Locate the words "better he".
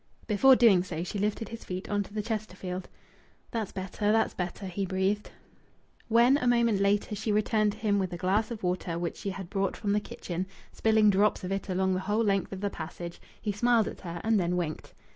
4.33-4.83